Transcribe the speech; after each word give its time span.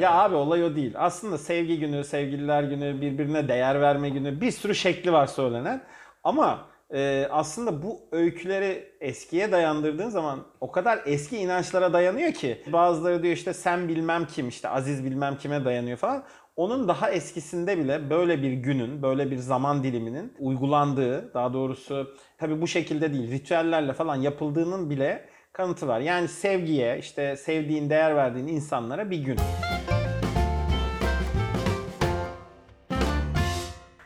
ya. 0.00 0.10
Ya 0.10 0.14
abi 0.22 0.34
olay 0.34 0.64
o 0.64 0.76
değil. 0.76 0.92
Aslında 0.96 1.38
sevgi 1.38 1.78
günü, 1.78 2.04
sevgililer 2.04 2.62
günü, 2.62 3.00
birbirine 3.00 3.48
değer 3.48 3.80
verme 3.80 4.08
günü 4.08 4.40
bir 4.40 4.50
sürü 4.50 4.74
şekli 4.74 5.12
var 5.12 5.26
söylenen. 5.26 5.82
Ama 6.24 6.58
e, 6.94 7.28
aslında 7.30 7.82
bu 7.82 8.00
öyküleri 8.12 8.92
eskiye 9.00 9.52
dayandırdığın 9.52 10.08
zaman 10.08 10.40
o 10.60 10.70
kadar 10.70 11.00
eski 11.06 11.36
inançlara 11.36 11.92
dayanıyor 11.92 12.32
ki. 12.32 12.62
Bazıları 12.72 13.22
diyor 13.22 13.34
işte 13.34 13.54
sen 13.54 13.88
bilmem 13.88 14.26
kim 14.26 14.48
işte 14.48 14.68
Aziz 14.68 15.04
bilmem 15.04 15.36
kime 15.38 15.64
dayanıyor 15.64 15.98
falan. 15.98 16.24
Onun 16.56 16.88
daha 16.88 17.10
eskisinde 17.10 17.78
bile 17.78 18.10
böyle 18.10 18.42
bir 18.42 18.52
günün, 18.52 19.02
böyle 19.02 19.30
bir 19.30 19.36
zaman 19.36 19.82
diliminin 19.84 20.32
uygulandığı, 20.38 21.34
daha 21.34 21.52
doğrusu 21.52 22.14
tabii 22.38 22.60
bu 22.60 22.66
şekilde 22.66 23.12
değil, 23.12 23.30
ritüellerle 23.30 23.92
falan 23.92 24.16
yapıldığının 24.16 24.90
bile 24.90 25.28
kanıtı 25.52 25.88
var. 25.88 26.00
Yani 26.00 26.28
sevgiye, 26.28 26.98
işte 26.98 27.36
sevdiğin, 27.36 27.90
değer 27.90 28.16
verdiğin 28.16 28.46
insanlara 28.46 29.10
bir 29.10 29.18
gün. 29.18 29.36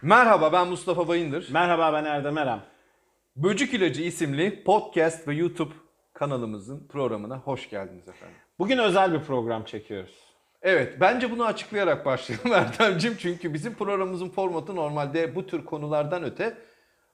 Merhaba 0.02 0.52
ben 0.52 0.69
Mustafa 0.69 1.09
Bayındır. 1.09 1.48
Merhaba 1.52 1.92
ben 1.92 2.05
Erdem 2.05 2.38
Erem. 2.38 2.62
Böcük 3.37 3.74
İlacı 3.74 4.02
isimli 4.02 4.65
podcast 4.65 5.29
ve 5.29 5.34
YouTube 5.34 5.74
kanalımızın 6.15 6.87
programına 6.88 7.38
hoş 7.38 7.70
geldiniz 7.70 8.09
efendim. 8.09 8.37
Bugün 8.59 8.79
özel 8.79 9.12
bir 9.12 9.20
program 9.20 9.65
çekiyoruz. 9.65 10.19
Evet 10.62 10.96
bence 11.01 11.30
bunu 11.30 11.45
açıklayarak 11.45 12.07
başlayalım 12.07 12.52
Erdem'cim. 12.52 13.16
Çünkü 13.19 13.55
bizim 13.55 13.74
programımızın 13.74 14.29
formatı 14.29 14.77
normalde 14.77 15.34
bu 15.34 15.46
tür 15.46 15.65
konulardan 15.65 16.24
öte 16.24 16.57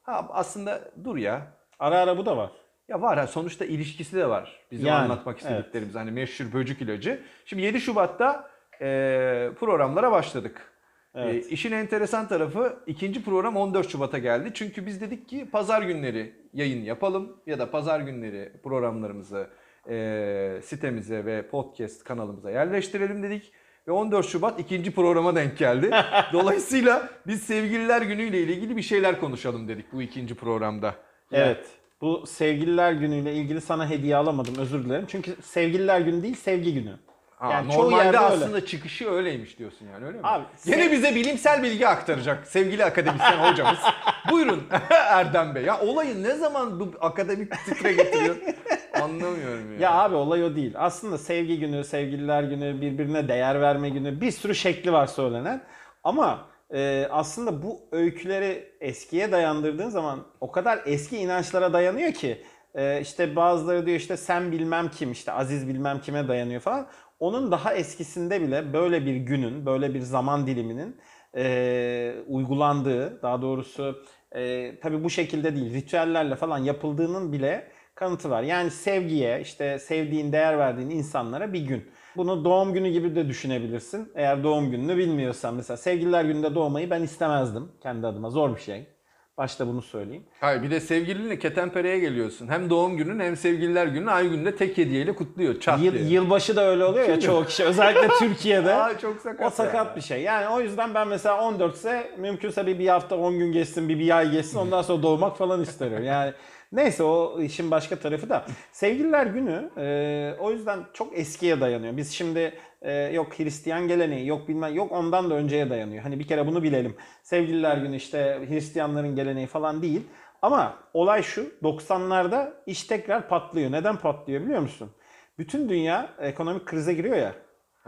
ha, 0.03 0.27
aslında 0.31 0.91
dur 1.05 1.17
ya. 1.17 1.47
Ara 1.79 1.99
ara 1.99 2.19
bu 2.19 2.27
da 2.27 2.37
var. 2.37 2.51
Ya 2.89 3.03
var 3.03 3.19
ha 3.19 3.27
sonuçta 3.27 3.65
ilişkisi 3.65 4.17
de 4.17 4.29
var. 4.29 4.61
Bizim 4.71 4.87
Yani, 4.87 5.05
anlatmak 5.05 5.39
istediklerimiz 5.39 5.95
hani 5.95 6.11
meşhur 6.11 6.53
böcük 6.53 6.83
ilacı. 6.83 7.23
Şimdi 7.45 7.63
7 7.63 7.81
Şubat'ta 7.81 8.51
e, 8.81 9.51
programlara 9.61 10.13
başladık. 10.13 10.78
Evet. 11.19 11.47
E, 11.47 11.49
işin 11.49 11.73
enteresan 11.73 12.29
tarafı 12.29 12.79
ikinci 12.87 13.25
program 13.25 13.57
14 13.57 13.91
Şubat'a 13.91 14.19
geldi. 14.19 14.51
Çünkü 14.55 14.87
biz 14.87 15.01
dedik 15.01 15.29
ki 15.29 15.47
pazar 15.53 15.83
günleri 15.83 16.33
yayın 16.55 16.85
yapalım 16.85 17.37
ya 17.47 17.59
da 17.59 17.71
pazar 17.71 18.01
günleri 18.01 18.53
programlarımızı 18.63 19.47
e, 19.89 20.61
sitemize 20.63 21.25
ve 21.25 21.49
podcast 21.49 22.05
kanalımıza 22.05 22.51
yerleştirelim 22.51 23.23
dedik. 23.23 23.53
Ve 23.89 23.93
14 23.93 24.27
Şubat 24.27 24.61
ikinci 24.61 24.91
programa 24.91 25.35
denk 25.35 25.59
geldi. 25.59 25.91
Dolayısıyla 26.33 27.09
biz 27.27 27.43
sevgililer 27.43 28.03
günüyle 28.03 28.43
ilgili 28.43 28.77
bir 28.77 28.83
şeyler 28.83 29.21
konuşalım 29.21 29.69
dedik 29.69 29.93
bu 29.93 30.03
ikinci 30.03 30.35
programda. 30.35 30.95
Evet. 31.33 31.67
Bu 32.01 32.27
sevgililer 32.27 32.93
günüyle 32.93 33.35
ilgili 33.35 33.61
sana 33.61 33.91
hediye 33.91 34.17
alamadım 34.17 34.55
özür 34.59 34.85
dilerim. 34.85 35.05
Çünkü 35.09 35.37
sevgililer 35.43 36.01
günü 36.01 36.23
değil 36.23 36.35
sevgi 36.35 36.75
günü. 36.75 36.95
Ha, 37.39 37.53
Yani 37.53 37.69
normalde 37.69 37.95
yerde 38.05 38.09
öyle. 38.17 38.19
aslında 38.19 38.67
çıkışı 38.67 39.11
öyleymiş 39.11 39.59
diyorsun 39.59 39.87
yani 39.93 40.07
öyle 40.07 40.19
mi? 40.19 40.27
Abi, 40.27 40.45
Yine 40.65 40.85
sev- 40.85 40.93
bize 40.93 41.15
bilimsel 41.15 41.63
bilgi 41.63 41.89
aktaracak 41.89 42.47
sevgili 42.47 42.85
akademisyen 42.85 43.39
hocamız. 43.51 43.79
Buyurun 44.31 44.63
Erdem 44.91 45.55
Bey. 45.55 45.65
Ya 45.65 45.81
olayı 45.81 46.23
ne 46.23 46.35
zaman 46.35 46.81
bu 46.81 46.91
akademik 47.01 47.65
titre 47.65 47.93
getiriyor? 47.93 48.37
Anlamıyorum 49.03 49.73
ya. 49.73 49.79
Ya 49.81 49.93
abi 49.93 50.15
olay 50.15 50.45
o 50.45 50.57
değil. 50.57 50.73
Aslında 50.77 51.19
sevgi 51.19 51.59
günü, 51.61 51.85
sevgililer 51.85 52.43
günü, 52.43 52.81
birbirine 52.81 53.29
değer 53.29 53.61
verme 53.61 53.89
günü 53.89 54.21
bir 54.21 54.31
sürü 54.31 54.55
şekli 54.55 54.93
var 54.93 55.07
söylenen. 55.07 55.63
Ama 56.05 56.47
e, 56.75 57.09
aslında 57.11 57.63
bu 57.63 57.81
öyküleri 57.93 58.73
eskiye 58.81 59.33
dayandırdığın 59.33 59.89
zaman 59.89 60.27
o 60.41 60.51
kadar 60.53 60.81
eski 60.87 61.17
inançlara 61.17 61.73
dayanıyor 61.73 62.13
ki. 62.13 62.43
E, 62.75 63.01
işte 63.01 63.37
bazıları 63.37 63.87
diyor 63.87 63.97
işte 63.97 64.17
sen 64.17 64.53
bilmem 64.53 64.89
kim 64.89 65.13
işte 65.13 65.33
Aziz 65.33 65.69
bilmem 65.69 66.01
kime 66.01 66.29
dayanıyor 66.29 66.61
falan. 66.61 66.87
Onun 67.21 67.53
daha 67.53 67.75
eskisinde 67.75 68.41
bile 68.43 68.73
böyle 68.73 69.07
bir 69.07 69.17
günün, 69.17 69.67
böyle 69.67 69.95
bir 69.95 70.01
zaman 70.01 70.47
diliminin 70.47 70.97
e, 71.37 72.15
uygulandığı, 72.29 73.23
daha 73.23 73.43
doğrusu 73.43 74.03
e, 74.33 74.73
tabii 74.81 75.05
bu 75.05 75.11
şekilde 75.11 75.57
değil, 75.57 75.75
ritüellerle 75.75 76.37
falan 76.37 76.59
yapıldığının 76.59 77.33
bile 77.33 77.73
kanıtı 77.95 78.31
var. 78.31 78.43
Yani 78.43 78.71
sevgiye, 78.71 79.41
işte 79.41 79.79
sevdiğin, 79.79 80.33
değer 80.33 80.59
verdiğin 80.59 80.91
insanlara 80.91 81.53
bir 81.53 81.61
gün. 81.61 81.91
Bunu 82.17 82.45
doğum 82.45 82.73
günü 82.75 82.89
gibi 82.89 83.15
de 83.15 83.29
düşünebilirsin. 83.29 84.13
Eğer 84.15 84.45
doğum 84.45 84.71
gününü 84.71 84.97
bilmiyorsan 84.97 85.55
mesela 85.55 85.77
sevgililer 85.77 86.25
gününde 86.25 86.55
doğmayı 86.55 86.91
ben 86.91 87.03
istemezdim 87.03 87.73
kendi 87.83 88.07
adıma. 88.07 88.31
Zor 88.31 88.57
bir 88.57 88.61
şey. 88.61 88.98
Başta 89.39 89.67
bunu 89.67 89.83
söyleyeyim. 89.83 90.23
Hayır 90.41 90.63
bir 90.63 90.71
de 90.71 90.81
sevgilinle 90.81 91.39
ketenpereye 91.39 91.99
geliyorsun. 91.99 92.49
Hem 92.49 92.71
doğum 92.71 92.97
günün 92.97 93.21
hem 93.21 93.37
sevgililer 93.37 93.87
gününü 93.87 94.11
aynı 94.11 94.29
günde 94.29 94.57
tek 94.57 94.79
hediyeyle 94.79 95.15
kutluyor. 95.15 95.61
Çat 95.61 95.81
Yıl, 95.81 95.93
diye. 95.95 96.05
yılbaşı 96.05 96.57
da 96.57 96.65
öyle 96.71 96.85
oluyor 96.85 97.09
ya 97.09 97.21
çoğu 97.21 97.45
kişi. 97.45 97.65
Özellikle 97.65 98.09
Türkiye'de. 98.19 98.75
Aa, 98.75 98.99
çok 98.99 99.21
sakat. 99.21 99.47
O 99.47 99.51
sakat 99.51 99.87
ya. 99.87 99.97
bir 99.97 100.01
şey. 100.01 100.23
Yani 100.23 100.49
o 100.49 100.61
yüzden 100.61 100.95
ben 100.95 101.09
mesela 101.09 101.41
14 101.41 101.75
ise 101.75 102.11
mümkünse 102.19 102.67
bir, 102.67 102.79
bir 102.79 102.89
hafta 102.89 103.17
10 103.17 103.39
gün 103.39 103.53
geçsin, 103.53 103.89
bir, 103.89 103.99
bir 103.99 104.17
ay 104.17 104.31
geçsin 104.31 104.59
ondan 104.59 104.83
sonra 104.83 105.03
doğmak 105.03 105.37
falan 105.37 105.63
isterim. 105.63 106.05
Yani 106.05 106.33
neyse 106.73 107.03
o 107.03 107.41
işin 107.41 107.71
başka 107.71 107.97
tarafı 107.97 108.29
da. 108.29 108.47
Sevgililer 108.73 109.27
günü 109.27 109.71
e, 109.77 110.35
o 110.41 110.51
yüzden 110.51 110.79
çok 110.93 111.19
eskiye 111.19 111.61
dayanıyor. 111.61 111.97
Biz 111.97 112.13
şimdi 112.13 112.55
e, 112.83 112.93
yok 112.93 113.39
Hristiyan 113.39 113.89
geleneği, 113.89 114.27
yok 114.27 114.49
bilmem 114.49 114.75
yok 114.75 114.93
ondan 114.93 115.31
da 115.31 115.35
önceye 115.35 115.71
dayanıyor. 115.71 116.03
Hani 116.03 116.19
bir 116.19 116.27
kere 116.27 116.47
bunu 116.47 116.63
bilelim. 116.63 116.97
Sevgililer 117.23 117.77
günü 117.77 117.97
işte 117.97 118.41
Hristiyanların 118.49 119.17
geleneği 119.17 119.47
falan 119.47 119.83
değil. 119.83 120.03
Ama 120.43 120.77
olay 120.95 121.23
şu 121.23 121.53
90'larda 121.63 122.53
iş 122.67 122.85
tekrar 122.85 123.29
patlıyor. 123.29 123.73
Neden 123.73 123.97
patlıyor 123.97 124.43
biliyor 124.45 124.61
musun? 124.61 124.91
Bütün 125.39 125.69
dünya 125.69 126.11
ekonomik 126.21 126.67
krize 126.67 126.95
giriyor 126.95 127.17
ya. 127.17 127.35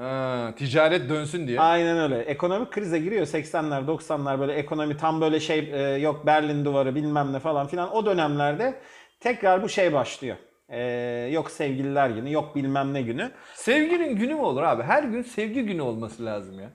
Ha, 0.00 0.52
ticaret 0.56 1.08
dönsün 1.08 1.48
diye. 1.48 1.60
Aynen 1.60 1.98
öyle. 1.98 2.18
Ekonomik 2.18 2.72
krize 2.72 2.98
giriyor 2.98 3.26
80'ler 3.26 3.86
90'lar 3.86 4.40
böyle 4.40 4.52
ekonomi 4.52 4.96
tam 4.96 5.20
böyle 5.20 5.40
şey 5.40 5.70
e, 5.72 5.98
yok 5.98 6.26
Berlin 6.26 6.64
duvarı 6.64 6.94
bilmem 6.94 7.32
ne 7.32 7.38
falan 7.38 7.66
filan 7.66 7.96
o 7.96 8.06
dönemlerde 8.06 8.74
tekrar 9.20 9.62
bu 9.62 9.68
şey 9.68 9.92
başlıyor. 9.92 10.36
E, 10.68 10.80
yok 11.32 11.50
sevgililer 11.50 12.10
günü 12.10 12.32
yok 12.32 12.56
bilmem 12.56 12.94
ne 12.94 13.02
günü. 13.02 13.30
Sevginin 13.54 14.16
günü 14.16 14.34
mü 14.34 14.40
olur 14.40 14.62
abi? 14.62 14.82
Her 14.82 15.02
gün 15.02 15.22
sevgi 15.22 15.62
günü 15.62 15.82
olması 15.82 16.24
lazım 16.24 16.60
ya. 16.60 16.70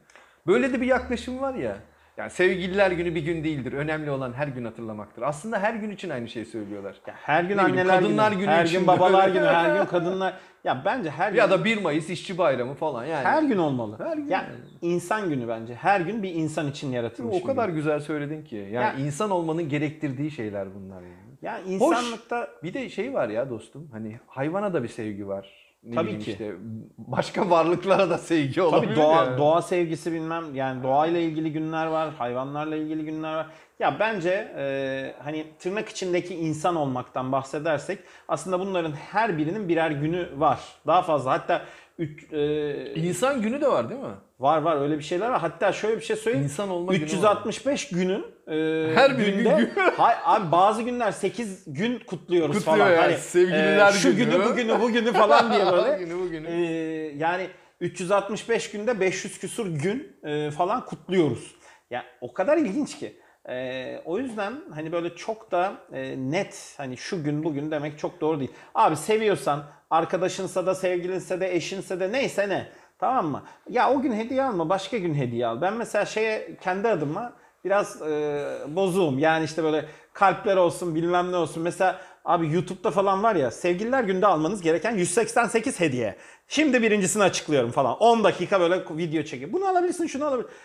Böyle 0.47 0.73
de 0.73 0.81
bir 0.81 0.87
yaklaşım 0.87 1.41
var 1.41 1.53
ya. 1.53 1.77
Yani 2.17 2.29
sevgililer 2.29 2.91
günü 2.91 3.15
bir 3.15 3.21
gün 3.21 3.43
değildir. 3.43 3.73
Önemli 3.73 4.11
olan 4.11 4.33
her 4.33 4.47
gün 4.47 4.65
hatırlamaktır. 4.65 5.21
Aslında 5.21 5.59
her 5.59 5.73
gün 5.73 5.91
için 5.91 6.09
aynı 6.09 6.27
şeyi 6.29 6.45
söylüyorlar. 6.45 6.95
Ya 7.07 7.13
her 7.17 7.43
gün 7.43 7.57
Ne 7.57 7.61
bileyim, 7.61 7.79
anneler 7.79 7.99
kadınlar 7.99 8.31
günü, 8.31 8.41
günü 8.41 8.51
her 8.51 8.65
gün 8.65 8.87
babalar 8.87 9.29
günü, 9.29 9.45
her 9.45 9.77
gün 9.77 9.85
kadınlar. 9.85 10.33
Ya 10.65 10.81
bence 10.85 11.09
her 11.09 11.31
gün 11.31 11.37
Ya 11.37 11.49
da 11.49 11.65
1 11.65 11.81
Mayıs 11.81 12.09
işçi 12.09 12.37
bayramı 12.37 12.73
falan 12.73 13.05
yani. 13.05 13.25
her 13.25 13.43
gün 13.43 13.57
olmalı. 13.57 13.97
Her 14.03 14.17
gün 14.17 14.27
Ya 14.27 14.45
insan 14.81 15.29
günü 15.29 15.47
bence. 15.47 15.75
Her 15.75 16.01
gün 16.01 16.23
bir 16.23 16.33
insan 16.33 16.67
için 16.67 16.91
yaratılmış. 16.91 17.35
o 17.35 17.39
bir 17.39 17.43
kadar 17.45 17.67
gün. 17.69 17.75
güzel 17.75 17.99
söyledin 17.99 18.43
ki. 18.43 18.55
Yani 18.55 18.99
Ya- 19.01 19.05
insan 19.05 19.31
olmanın 19.31 19.69
gerektirdiği 19.69 20.31
şeyler 20.31 20.67
bunlar 20.75 21.01
yani. 21.01 21.15
Ya 21.41 21.59
insanlıkta 21.59 22.47
Bir 22.63 22.73
de 22.73 22.89
şey 22.89 23.13
var 23.13 23.29
ya 23.29 23.49
dostum. 23.49 23.89
Hani 23.91 24.19
hayvana 24.27 24.73
da 24.73 24.83
bir 24.83 24.87
sevgi 24.87 25.27
var. 25.27 25.64
Ne 25.85 25.95
Tabii 25.95 26.05
bileyim 26.05 26.21
ki. 26.21 26.31
işte 26.31 26.51
başka 26.97 27.49
varlıklara 27.49 28.09
da 28.09 28.17
sevgi 28.17 28.61
olabilir. 28.61 28.95
Tabii 28.95 29.05
doğa, 29.05 29.25
ya. 29.25 29.37
doğa 29.37 29.61
sevgisi 29.61 30.11
bilmem 30.13 30.55
yani 30.55 30.83
doğayla 30.83 31.19
ilgili 31.19 31.51
günler 31.51 31.85
var, 31.87 32.13
hayvanlarla 32.17 32.75
ilgili 32.75 33.05
günler 33.05 33.35
var. 33.35 33.47
Ya 33.79 33.99
bence 33.99 34.29
e, 34.57 35.15
hani 35.23 35.45
tırnak 35.59 35.89
içindeki 35.89 36.35
insan 36.35 36.75
olmaktan 36.75 37.31
bahsedersek 37.31 37.99
aslında 38.27 38.59
bunların 38.59 38.91
her 38.91 39.37
birinin 39.37 39.69
birer 39.69 39.91
günü 39.91 40.29
var. 40.37 40.59
Daha 40.87 41.01
fazla 41.01 41.31
hatta 41.31 41.61
üç, 41.97 42.33
e, 42.33 42.93
İnsan 42.95 43.41
günü 43.41 43.61
de 43.61 43.67
var 43.67 43.89
değil 43.89 44.01
mi? 44.01 44.07
var 44.39 44.61
var 44.61 44.81
öyle 44.81 44.97
bir 44.97 45.03
şeyler 45.03 45.29
var. 45.29 45.39
Hatta 45.39 45.73
şöyle 45.73 45.97
bir 45.97 46.01
şey 46.01 46.15
söyleyeyim. 46.15 46.43
İnsan 46.45 46.69
olma 46.69 46.91
günü 46.93 47.01
var. 47.03 47.07
365 47.07 47.87
günün 47.89 48.25
e, 48.47 48.95
Her 48.95 49.17
bir 49.19 49.25
günde, 49.25 49.49
gün- 49.49 49.69
Hay, 49.97 50.15
abi 50.23 50.51
bazı 50.51 50.81
günler 50.81 51.11
8 51.11 51.63
gün 51.67 51.99
kutluyoruz 51.99 52.57
Kutluyor 52.57 52.77
falan. 52.77 52.91
yani. 52.91 53.01
Hani, 53.01 53.17
Sevgililer 53.17 53.91
şu 53.91 54.15
günü. 54.15 54.31
günü, 54.31 54.45
bugünü, 54.45 54.81
bugünü 54.81 55.13
falan 55.13 55.53
diye 55.53 55.65
böyle. 55.71 55.93
Bugünü, 55.95 56.19
bugünü. 56.19 56.47
Ee, 56.47 57.13
yani 57.17 57.47
365 57.79 58.71
günde 58.71 58.99
500 58.99 59.39
küsur 59.39 59.65
gün 59.67 60.17
e, 60.23 60.51
falan 60.51 60.85
kutluyoruz. 60.85 61.55
Ya 61.89 62.03
o 62.21 62.33
kadar 62.33 62.57
ilginç 62.57 62.97
ki. 62.97 63.19
Ee, 63.49 64.01
o 64.05 64.17
yüzden 64.17 64.53
hani 64.75 64.91
böyle 64.91 65.15
çok 65.15 65.51
da 65.51 65.73
e, 65.93 66.15
net 66.17 66.73
hani 66.77 66.97
şu 66.97 67.23
gün 67.23 67.43
bugün 67.43 67.71
demek 67.71 67.99
çok 67.99 68.21
doğru 68.21 68.39
değil. 68.39 68.51
Abi 68.75 68.95
seviyorsan 68.95 69.63
arkadaşınsa 69.89 70.65
da 70.65 70.75
sevgilinse 70.75 71.39
de 71.39 71.55
eşinse 71.55 71.99
de 71.99 72.11
neyse 72.11 72.49
ne 72.49 72.67
tamam 72.99 73.27
mı? 73.27 73.43
Ya 73.69 73.91
o 73.91 74.01
gün 74.01 74.13
hediye 74.13 74.43
alma 74.43 74.69
başka 74.69 74.97
gün 74.97 75.13
hediye 75.15 75.47
al. 75.47 75.61
Ben 75.61 75.73
mesela 75.73 76.05
şeye 76.05 76.57
kendi 76.61 76.87
adıma 76.87 77.33
biraz 77.65 78.01
e, 78.01 78.45
bozuğum. 78.67 79.19
Yani 79.19 79.45
işte 79.45 79.63
böyle 79.63 79.85
kalpler 80.13 80.57
olsun 80.57 80.95
bilmem 80.95 81.31
ne 81.31 81.35
olsun. 81.35 81.63
Mesela 81.63 82.01
abi 82.25 82.53
YouTube'da 82.53 82.91
falan 82.91 83.23
var 83.23 83.35
ya 83.35 83.51
sevgililer 83.51 84.03
günde 84.03 84.27
almanız 84.27 84.61
gereken 84.61 84.95
188 84.95 85.79
hediye. 85.79 86.15
Şimdi 86.47 86.81
birincisini 86.81 87.23
açıklıyorum 87.23 87.71
falan. 87.71 87.97
10 87.97 88.23
dakika 88.23 88.59
böyle 88.59 88.83
video 88.89 89.23
çekiyor. 89.23 89.53
Bunu 89.53 89.67
alabilirsin 89.67 90.07
şunu 90.07 90.25
alabilirsin. 90.25 90.55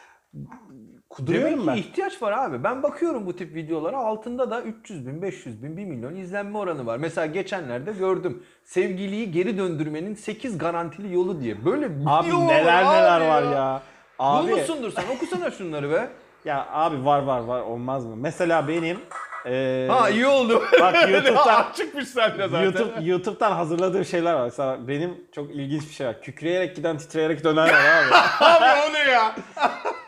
Kuduruyorum 1.10 1.52
Demek 1.52 1.66
ben. 1.66 1.74
ki 1.74 1.80
ihtiyaç 1.80 2.22
var 2.22 2.32
abi. 2.32 2.64
Ben 2.64 2.82
bakıyorum 2.82 3.26
bu 3.26 3.36
tip 3.36 3.54
videolara 3.54 3.96
altında 3.96 4.50
da 4.50 4.60
300 4.62 5.06
bin, 5.06 5.22
500 5.22 5.62
bin, 5.62 5.76
1 5.76 5.84
milyon 5.84 6.16
izlenme 6.16 6.58
oranı 6.58 6.86
var. 6.86 6.96
Mesela 6.96 7.26
geçenlerde 7.26 7.92
gördüm. 7.92 8.42
Sevgiliyi 8.64 9.32
geri 9.32 9.58
döndürmenin 9.58 10.14
8 10.14 10.58
garantili 10.58 11.14
yolu 11.14 11.40
diye. 11.40 11.64
Böyle 11.64 11.86
Abi 12.06 12.26
video 12.28 12.46
neler 12.48 12.82
abi 12.82 12.96
neler 12.96 13.28
var 13.28 13.42
ya. 13.42 13.82
Abi 14.18 14.50
Bulmuşsundur 14.50 14.92
sen 14.92 15.04
okusana 15.16 15.50
şunları 15.50 15.90
be. 15.90 16.08
ya 16.44 16.66
abi 16.70 17.04
var 17.04 17.22
var 17.22 17.40
var 17.40 17.60
olmaz 17.60 18.06
mı? 18.06 18.16
Mesela 18.16 18.68
benim 18.68 18.98
eee 19.46 19.88
Ha 19.90 20.10
iyi 20.10 20.26
oldu. 20.26 20.62
Bak 20.80 20.94
YouTube'dan 21.10 21.64
Açıkmış 21.70 22.08
sende 22.08 22.48
zaten. 22.48 22.62
YouTube 22.64 22.92
YouTube'dan 23.04 23.52
hazırladığım 23.52 24.04
şeyler 24.04 24.34
var. 24.34 24.44
Mesela 24.44 24.88
benim 24.88 25.14
çok 25.34 25.50
ilginç 25.50 25.82
bir 25.88 25.94
şey 25.94 26.06
var. 26.06 26.22
Kükreyerek 26.22 26.76
giden 26.76 26.98
titreyerek 26.98 27.44
dönen 27.44 27.56
var 27.68 27.68
abi. 27.68 28.14
Abi 28.44 28.80
o 28.90 28.94
ne 28.94 29.10
ya? 29.12 29.34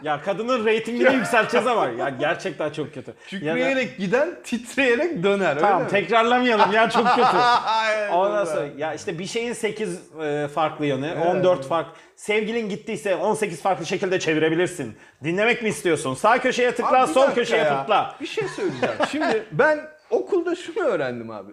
Ya 0.02 0.22
kadının 0.22 0.64
reytingini 0.66 1.14
yükselteceğiz 1.14 1.66
ama 1.66 1.88
ya 1.88 2.08
gerçekten 2.08 2.70
çok 2.70 2.94
kötü. 2.94 3.10
Ya 3.10 3.14
da- 3.16 3.20
Kükreyerek 3.28 3.98
giden 3.98 4.28
titreyerek 4.44 5.22
döner 5.22 5.58
Tamam 5.58 5.74
öyle 5.74 5.84
mi? 5.84 5.90
tekrarlamayalım 5.90 6.72
ya 6.72 6.90
çok 6.90 7.08
kötü. 7.08 7.20
Aynen 7.66 8.08
Ondan 8.12 8.36
öyle. 8.46 8.50
sonra 8.50 8.66
ya 8.76 8.94
işte 8.94 9.18
bir 9.18 9.26
şeyin 9.26 9.52
8 9.52 10.00
e, 10.22 10.48
farklı 10.54 10.86
yanı, 10.86 11.06
Evet. 11.16 11.26
14 11.26 11.66
fark. 11.68 11.86
Sevgilin 12.16 12.68
gittiyse 12.68 13.14
18 13.16 13.62
farklı 13.62 13.86
şekilde 13.86 14.20
çevirebilirsin. 14.20 14.96
Dinlemek 15.24 15.62
mi 15.62 15.68
istiyorsun? 15.68 16.14
Sağ 16.14 16.38
köşeye 16.38 16.74
tıkla, 16.74 17.00
Abi 17.02 17.08
bir 17.08 17.14
sol 17.14 17.22
dakika 17.22 17.34
köşeye 17.40 17.62
ya. 17.64 17.80
tıkla. 17.80 18.16
Bir 18.20 18.26
şey 18.26 18.44
söyleyeceğim. 18.48 18.94
Şimdi 19.10 19.46
ben 19.52 19.80
okulda 20.10 20.54
şunu 20.54 20.84
öğrendim 20.84 21.30
abi. 21.30 21.52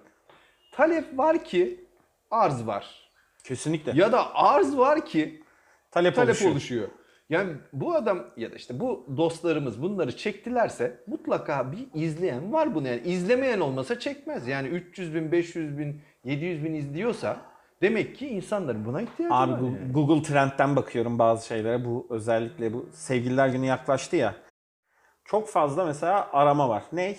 Talep 0.72 1.06
var 1.18 1.44
ki 1.44 1.86
arz 2.32 2.68
var. 2.68 2.86
Kesinlikle. 3.44 3.92
Ya 3.96 4.12
da 4.12 4.36
arz 4.36 4.78
var 4.78 5.06
ki 5.06 5.44
talep, 5.92 6.16
talep 6.16 6.30
oluşuyor. 6.30 6.52
oluşuyor. 6.52 6.88
Yani 7.30 7.54
bu 7.74 7.96
adam 7.96 8.26
ya 8.38 8.52
da 8.52 8.56
işte 8.56 8.80
bu 8.80 9.06
dostlarımız 9.18 9.82
bunları 9.82 10.18
çektilerse 10.18 11.04
mutlaka 11.08 11.72
bir 11.72 11.88
izleyen 11.94 12.54
var 12.54 12.76
bunu 12.76 12.88
yani. 12.88 13.02
izlemeyen 13.02 13.60
olmasa 13.60 14.00
çekmez. 14.00 14.48
Yani 14.48 14.68
300 14.68 15.16
bin, 15.16 15.32
500 15.32 15.78
bin, 15.78 16.02
700 16.24 16.64
bin 16.64 16.74
izliyorsa 16.74 17.38
demek 17.82 18.16
ki 18.16 18.28
insanların 18.28 18.86
buna 18.86 19.02
ihtiyacı 19.02 19.36
Abi 19.36 19.52
var. 19.52 19.60
Gu- 19.60 19.66
yani. 19.80 19.94
Google 19.94 20.22
Trend'den 20.24 20.76
bakıyorum 20.76 21.20
bazı 21.20 21.48
şeylere. 21.48 21.86
Bu 21.86 22.08
özellikle 22.10 22.74
bu 22.74 22.90
sevgililer 22.94 23.48
günü 23.48 23.66
yaklaştı 23.66 24.16
ya. 24.16 24.36
Çok 25.26 25.50
fazla 25.50 25.86
mesela 25.86 26.30
arama 26.34 26.70
var. 26.70 26.84
Ne? 26.94 27.16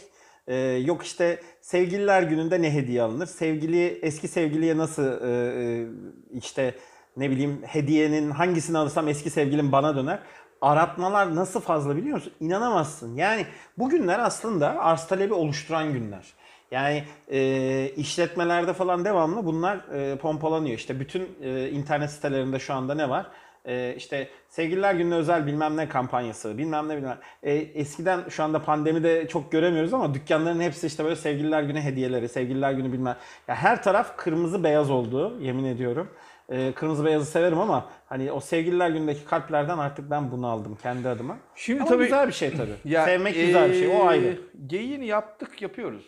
Ee, 0.46 0.56
yok 0.56 1.02
işte 1.02 1.40
sevgililer 1.60 2.22
gününde 2.22 2.62
ne 2.62 2.74
hediye 2.74 3.02
alınır? 3.02 3.26
Sevgili 3.26 3.86
eski 4.02 4.28
sevgiliye 4.28 4.76
nasıl 4.76 5.22
e, 5.22 5.28
e, 5.62 5.86
işte 6.32 6.74
ne 7.16 7.30
bileyim 7.30 7.62
hediyenin 7.66 8.30
hangisini 8.30 8.78
alırsam 8.78 9.08
eski 9.08 9.30
sevgilim 9.30 9.72
bana 9.72 9.96
döner. 9.96 10.18
Aratmalar 10.60 11.36
nasıl 11.36 11.60
fazla 11.60 11.96
biliyor 11.96 12.16
musun? 12.16 12.32
İnanamazsın. 12.40 13.16
Yani 13.16 13.46
bu 13.78 13.88
günler 13.88 14.18
aslında 14.18 14.80
arz 14.80 15.06
talebi 15.06 15.34
oluşturan 15.34 15.92
günler. 15.92 16.26
Yani 16.70 17.04
e, 17.32 17.90
işletmelerde 17.96 18.72
falan 18.72 19.04
devamlı 19.04 19.46
bunlar 19.46 19.76
e, 19.76 20.16
pompalanıyor. 20.16 20.76
İşte 20.76 21.00
bütün 21.00 21.28
e, 21.42 21.68
internet 21.68 22.10
sitelerinde 22.10 22.58
şu 22.58 22.74
anda 22.74 22.94
ne 22.94 23.10
var? 23.10 23.26
E, 23.64 23.94
işte 23.96 24.28
sevgililer 24.48 24.94
gününe 24.94 25.14
özel 25.14 25.46
bilmem 25.46 25.76
ne 25.76 25.88
kampanyası, 25.88 26.58
bilmem 26.58 26.88
ne 26.88 26.96
bilmem. 26.96 27.18
E, 27.42 27.52
eskiden 27.54 28.28
şu 28.28 28.42
anda 28.42 28.62
pandemide 28.62 29.28
çok 29.28 29.52
göremiyoruz 29.52 29.94
ama 29.94 30.14
dükkanların 30.14 30.60
hepsi 30.60 30.86
işte 30.86 31.04
böyle 31.04 31.16
sevgililer 31.16 31.62
günü 31.62 31.80
hediyeleri, 31.80 32.28
sevgililer 32.28 32.72
günü 32.72 32.92
bilmem. 32.92 33.16
Ya 33.48 33.54
her 33.54 33.82
taraf 33.82 34.16
kırmızı 34.16 34.64
beyaz 34.64 34.90
oldu 34.90 35.38
yemin 35.40 35.64
ediyorum. 35.64 36.08
E, 36.50 36.72
kırmızı 36.72 37.04
beyazı 37.04 37.26
severim 37.30 37.58
ama 37.58 37.90
hani 38.06 38.32
o 38.32 38.40
sevgililer 38.40 38.90
günündeki 38.90 39.24
kalplerden 39.24 39.78
artık 39.78 40.10
ben 40.10 40.30
bunu 40.32 40.46
aldım 40.46 40.78
kendi 40.82 41.08
adıma. 41.08 41.38
Şimdi 41.54 41.80
Ama 41.80 41.88
tabii 41.88 42.02
güzel 42.04 42.28
bir 42.28 42.32
şey 42.32 42.50
tabii. 42.56 42.70
Ya, 42.84 43.04
Sevmek 43.04 43.34
güzel 43.34 43.68
bir 43.68 43.74
şey. 43.74 43.88
O 43.88 43.90
eee, 43.92 44.02
ayrı. 44.02 44.38
Geyiğini 44.66 45.06
yaptık, 45.06 45.62
yapıyoruz. 45.62 46.06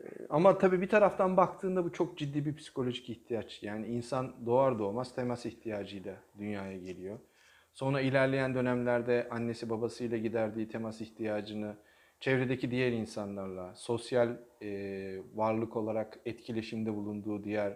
Eee, 0.00 0.26
Ama 0.30 0.58
tabii 0.58 0.80
bir 0.80 0.88
taraftan 0.88 1.36
baktığında 1.36 1.84
bu 1.84 1.92
çok 1.92 2.18
ciddi 2.18 2.44
bir 2.46 2.56
psikolojik 2.56 3.10
ihtiyaç. 3.10 3.62
Yani 3.62 3.86
insan 3.86 4.32
doğar 4.46 4.78
doğmaz 4.78 5.14
temas 5.14 5.46
ihtiyacıyla 5.46 6.14
dünyaya 6.38 6.78
geliyor. 6.78 7.18
Sonra 7.74 8.00
ilerleyen 8.00 8.54
dönemlerde 8.54 9.28
annesi 9.30 9.70
babasıyla 9.70 10.18
giderdiği 10.18 10.68
temas 10.68 11.00
ihtiyacını 11.00 11.74
çevredeki 12.20 12.70
diğer 12.70 12.92
insanlarla, 12.92 13.74
sosyal 13.74 14.28
eee, 14.60 15.20
varlık 15.34 15.76
olarak 15.76 16.18
etkileşimde 16.26 16.94
bulunduğu 16.94 17.44
diğer 17.44 17.72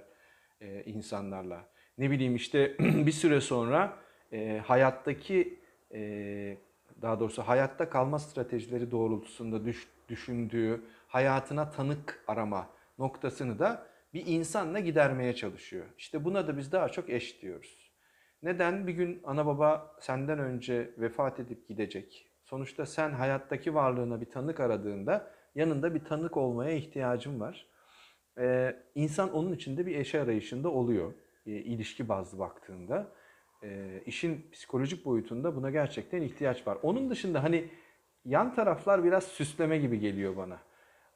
eee, 0.60 0.82
insanlarla, 0.86 1.64
ne 1.98 2.10
bileyim 2.10 2.36
işte 2.36 2.76
bir 2.80 3.12
süre 3.12 3.40
sonra 3.40 3.96
eee, 4.32 4.58
hayattaki 4.58 5.58
eee, 5.90 6.58
daha 7.02 7.20
doğrusu 7.20 7.42
hayatta 7.42 7.90
kalma 7.90 8.18
stratejileri 8.18 8.90
doğrultusunda 8.90 9.64
düş- 9.64 9.88
düşündüğü 10.08 10.80
hayatına 11.08 11.70
tanık 11.70 12.24
arama 12.28 12.68
noktasını 12.98 13.58
da 13.58 13.86
bir 14.14 14.26
insanla 14.26 14.80
gidermeye 14.80 15.34
çalışıyor. 15.34 15.86
İşte 15.98 16.24
buna 16.24 16.48
da 16.48 16.58
biz 16.58 16.72
daha 16.72 16.88
çok 16.88 17.10
eş 17.10 17.42
diyoruz. 17.42 17.92
Neden? 18.42 18.86
Bir 18.86 18.92
gün 18.92 19.20
ana 19.24 19.46
baba 19.46 19.96
senden 20.00 20.38
önce 20.38 20.90
vefat 20.98 21.40
edip 21.40 21.68
gidecek. 21.68 22.26
Sonuçta 22.44 22.86
sen 22.86 23.10
hayattaki 23.12 23.74
varlığına 23.74 24.20
bir 24.20 24.30
tanık 24.30 24.60
aradığında 24.60 25.30
yanında 25.54 25.94
bir 25.94 26.04
tanık 26.04 26.36
olmaya 26.36 26.72
ihtiyacın 26.72 27.40
var. 27.40 27.66
Ee, 28.38 28.76
insan 28.94 29.32
onun 29.32 29.52
içinde 29.52 29.86
bir 29.86 29.96
eş 29.96 30.14
arayışında 30.14 30.68
oluyor. 30.68 31.12
Ee, 31.46 31.50
ilişki 31.50 32.08
bazlı 32.08 32.38
baktığında. 32.38 33.12
Ee, 33.62 34.02
işin 34.06 34.46
psikolojik 34.52 35.04
boyutunda 35.04 35.56
buna 35.56 35.70
gerçekten 35.70 36.22
ihtiyaç 36.22 36.66
var. 36.66 36.78
Onun 36.82 37.10
dışında 37.10 37.42
hani 37.42 37.68
yan 38.24 38.54
taraflar 38.54 39.04
biraz 39.04 39.24
süsleme 39.24 39.78
gibi 39.78 40.00
geliyor 40.00 40.36
bana. 40.36 40.58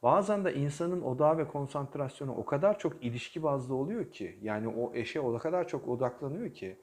Bazen 0.02 0.44
de 0.44 0.54
insanın 0.54 1.02
odağı 1.02 1.38
ve 1.38 1.48
konsantrasyonu 1.48 2.34
o 2.34 2.44
kadar 2.44 2.78
çok 2.78 3.04
ilişki 3.04 3.42
bazlı 3.42 3.74
oluyor 3.74 4.10
ki 4.10 4.38
yani 4.42 4.68
o 4.68 4.94
eşe 4.94 5.20
o 5.20 5.38
kadar 5.38 5.68
çok 5.68 5.88
odaklanıyor 5.88 6.52
ki 6.54 6.76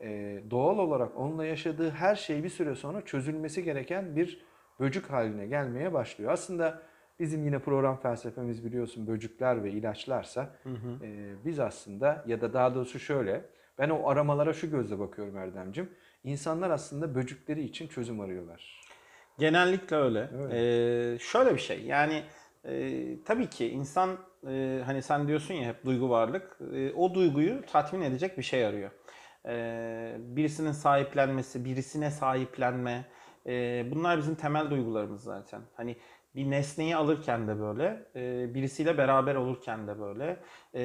e, 0.00 0.40
doğal 0.50 0.78
olarak 0.78 1.18
onunla 1.18 1.44
yaşadığı 1.44 1.90
her 1.90 2.14
şey 2.14 2.44
bir 2.44 2.48
süre 2.48 2.74
sonra 2.74 3.04
çözülmesi 3.04 3.64
gereken 3.64 4.16
bir 4.16 4.44
böcük 4.80 5.10
haline 5.10 5.46
gelmeye 5.46 5.92
başlıyor. 5.92 6.32
Aslında 6.32 6.82
bizim 7.20 7.44
yine 7.44 7.58
program 7.58 7.96
felsefemiz 7.96 8.64
biliyorsun 8.64 9.06
böcükler 9.06 9.64
ve 9.64 9.70
ilaçlarsa 9.70 10.56
e, 11.02 11.32
biz 11.44 11.60
aslında 11.60 12.24
ya 12.26 12.40
da 12.40 12.52
daha 12.52 12.74
doğrusu 12.74 12.98
şöyle 12.98 13.44
ben 13.78 13.90
o 13.90 14.08
aramalara 14.08 14.52
şu 14.52 14.70
gözle 14.70 14.98
bakıyorum 14.98 15.36
Erdemcim. 15.36 15.90
İnsanlar 16.24 16.70
aslında 16.70 17.14
böcükleri 17.14 17.62
için 17.62 17.88
çözüm 17.88 18.20
arıyorlar. 18.20 18.80
Genellikle 19.38 19.96
öyle. 19.96 20.30
Öyle. 20.38 20.54
Ee, 21.14 21.18
şöyle 21.18 21.54
bir 21.54 21.60
şey 21.60 21.82
yani 21.82 22.22
e, 22.64 23.24
tabii 23.24 23.46
ki 23.46 23.68
insan 23.68 24.18
e, 24.48 24.82
hani 24.86 25.02
sen 25.02 25.28
diyorsun 25.28 25.54
ya 25.54 25.68
hep 25.68 25.84
duygu 25.84 26.10
varlık 26.10 26.58
e, 26.74 26.92
o 26.92 27.14
duyguyu 27.14 27.62
tatmin 27.66 28.00
edecek 28.00 28.38
bir 28.38 28.42
şey 28.42 28.66
arıyor. 28.66 28.90
E, 29.46 30.16
birisinin 30.18 30.72
sahiplenmesi, 30.72 31.64
birisine 31.64 32.10
sahiplenme 32.10 33.04
e, 33.46 33.84
bunlar 33.90 34.18
bizim 34.18 34.34
temel 34.34 34.70
duygularımız 34.70 35.22
zaten. 35.22 35.60
Hani 35.74 35.96
bir 36.34 36.50
nesneyi 36.50 36.96
alırken 36.96 37.48
de 37.48 37.60
böyle, 37.60 38.06
e, 38.16 38.54
birisiyle 38.54 38.98
beraber 38.98 39.34
olurken 39.34 39.86
de 39.86 40.00
böyle 40.00 40.36
e, 40.74 40.82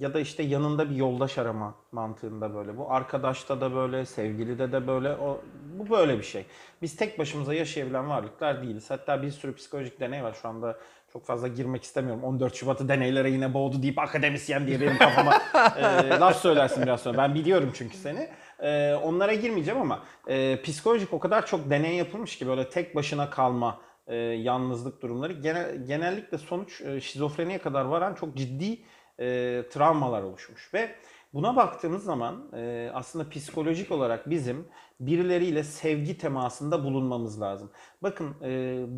ya 0.00 0.14
da 0.14 0.20
işte 0.20 0.42
yanında 0.42 0.90
bir 0.90 0.96
yoldaş 0.96 1.38
arama 1.38 1.74
mantığında 1.92 2.54
böyle. 2.54 2.76
Bu 2.76 2.92
arkadaşta 2.92 3.60
da 3.60 3.74
böyle, 3.74 4.04
sevgilide 4.04 4.72
de 4.72 4.86
böyle. 4.86 5.12
O, 5.12 5.40
bu 5.78 5.90
böyle 5.90 6.18
bir 6.18 6.22
şey. 6.22 6.46
Biz 6.82 6.96
tek 6.96 7.18
başımıza 7.18 7.54
yaşayabilen 7.54 8.08
varlıklar 8.08 8.62
değiliz. 8.62 8.90
Hatta 8.90 9.22
bir 9.22 9.30
sürü 9.30 9.54
psikolojik 9.54 10.00
deney 10.00 10.22
var 10.22 10.38
şu 10.42 10.48
anda. 10.48 10.78
Çok 11.12 11.26
fazla 11.26 11.48
girmek 11.48 11.82
istemiyorum. 11.82 12.24
14 12.24 12.54
Şubat'ı 12.54 12.88
deneylere 12.88 13.30
yine 13.30 13.54
boğdu 13.54 13.82
deyip 13.82 13.98
akademisyen 13.98 14.66
diye 14.66 14.80
benim 14.80 14.98
kafama 14.98 15.38
e, 15.76 16.08
laf 16.20 16.36
söylersin 16.36 16.82
biraz 16.82 17.00
sonra. 17.00 17.18
Ben 17.18 17.34
biliyorum 17.34 17.72
çünkü 17.74 17.96
seni. 17.96 18.28
E, 18.60 18.94
onlara 18.94 19.34
girmeyeceğim 19.34 19.80
ama 19.80 20.02
e, 20.26 20.62
psikolojik 20.62 21.12
o 21.12 21.18
kadar 21.18 21.46
çok 21.46 21.70
deney 21.70 21.96
yapılmış 21.96 22.38
ki 22.38 22.46
böyle 22.46 22.68
tek 22.68 22.96
başına 22.96 23.30
kalma, 23.30 23.80
e, 24.08 24.16
yalnızlık 24.16 25.02
durumları 25.02 25.32
genel, 25.32 25.86
genellikle 25.86 26.38
sonuç 26.38 26.80
e, 26.80 27.00
şizofreniye 27.00 27.58
kadar 27.58 27.84
varan 27.84 28.14
çok 28.14 28.36
ciddi 28.36 28.78
e, 29.20 29.62
travmalar 29.70 30.22
oluşmuş 30.22 30.74
ve 30.74 30.90
buna 31.34 31.56
baktığımız 31.56 32.04
zaman 32.04 32.50
e, 32.56 32.90
aslında 32.94 33.28
psikolojik 33.30 33.92
olarak 33.92 34.30
bizim 34.30 34.68
birileriyle 35.00 35.64
sevgi 35.64 36.18
temasında 36.18 36.84
bulunmamız 36.84 37.40
lazım. 37.40 37.70
Bakın 38.02 38.36
e, 38.42 38.48